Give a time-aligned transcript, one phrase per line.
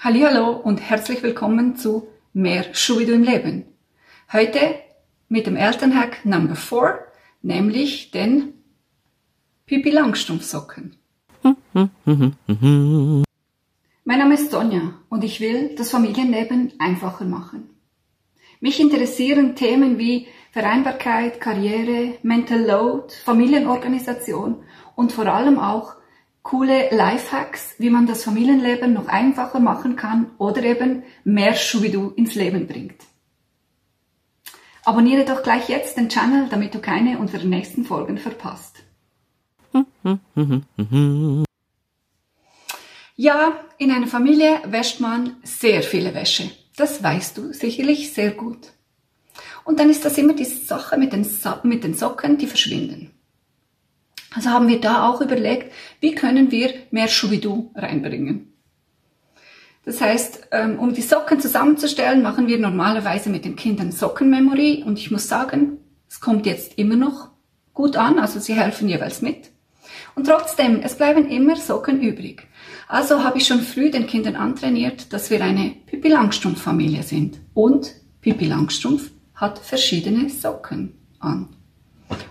[0.00, 3.64] Hallo und herzlich willkommen zu Mehr Schuhe im Leben.
[4.32, 4.76] Heute
[5.28, 7.00] mit dem Elternhack Number 4,
[7.42, 8.54] nämlich den
[9.66, 10.94] Pipi Langstrumpfsocken.
[11.42, 13.24] mein
[14.04, 17.68] Name ist Sonja und ich will das Familienleben einfacher machen.
[18.60, 24.62] Mich interessieren Themen wie Vereinbarkeit, Karriere, Mental Load, Familienorganisation
[24.94, 25.97] und vor allem auch
[26.48, 32.34] coole Lifehacks, wie man das Familienleben noch einfacher machen kann oder eben mehr Schubidu ins
[32.36, 33.02] Leben bringt.
[34.82, 38.76] Abonniere doch gleich jetzt den Channel, damit du keine unserer nächsten Folgen verpasst.
[43.16, 46.50] Ja, in einer Familie wäscht man sehr viele Wäsche.
[46.76, 48.72] Das weißt du sicherlich sehr gut.
[49.64, 53.17] Und dann ist das immer die Sache mit den, so mit den Socken, die verschwinden.
[54.34, 58.52] Also haben wir da auch überlegt, wie können wir mehr Schubidu reinbringen.
[59.84, 64.98] Das heißt, ähm, um die Socken zusammenzustellen, machen wir normalerweise mit den Kindern Sockenmemory und
[64.98, 65.78] ich muss sagen,
[66.10, 67.30] es kommt jetzt immer noch
[67.72, 69.50] gut an, also sie helfen jeweils mit.
[70.14, 72.46] Und trotzdem, es bleiben immer Socken übrig.
[72.88, 77.38] Also habe ich schon früh den Kindern antrainiert, dass wir eine Pippi Langstrumpf Familie sind.
[77.54, 81.48] Und Pippi Langstrumpf hat verschiedene Socken an.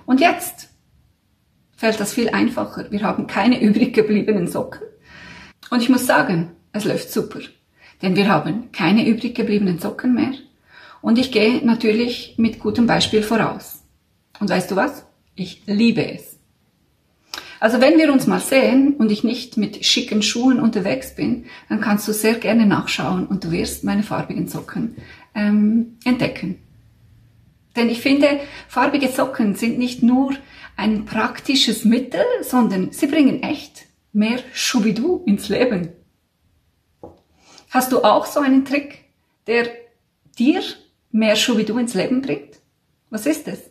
[0.06, 0.67] Und jetzt
[1.78, 2.92] fällt das viel einfacher.
[2.92, 4.81] Wir haben keine übrig gebliebenen Socken.
[5.70, 7.39] Und ich muss sagen, es läuft super.
[8.02, 10.33] Denn wir haben keine übrig gebliebenen Socken mehr.
[11.02, 13.81] Und ich gehe natürlich mit gutem Beispiel voraus.
[14.39, 15.05] Und weißt du was?
[15.36, 16.38] Ich liebe es.
[17.59, 21.81] Also wenn wir uns mal sehen und ich nicht mit schicken Schuhen unterwegs bin, dann
[21.81, 24.98] kannst du sehr gerne nachschauen und du wirst meine farbigen Socken
[25.33, 26.59] ähm, entdecken.
[27.78, 30.33] Denn ich finde, farbige Socken sind nicht nur
[30.75, 35.94] ein praktisches Mittel, sondern sie bringen echt mehr Schubidu ins Leben.
[37.70, 39.05] Hast du auch so einen Trick,
[39.45, 39.70] der
[40.39, 40.61] dir
[41.11, 42.59] mehr Schubidu ins Leben bringt?
[43.11, 43.70] Was ist es?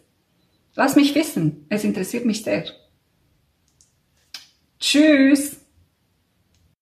[0.77, 2.65] Lass mich wissen, es interessiert mich sehr.
[4.78, 5.56] Tschüss!